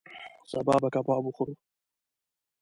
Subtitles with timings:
[0.51, 1.55] سبا به کباب وخورو